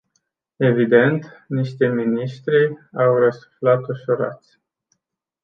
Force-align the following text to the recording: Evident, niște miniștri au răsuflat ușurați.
Evident, 0.59 1.45
niște 1.47 1.87
miniștri 1.87 2.67
au 2.97 3.17
răsuflat 3.17 3.87
ușurați. 3.89 4.59